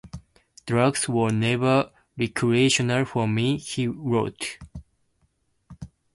"Drugs 0.65 1.07
were 1.07 1.29
never 1.31 1.91
recreational 2.17 3.05
for 3.05 3.27
me," 3.27 3.57
he 3.57 3.87
wrote. 3.87 4.57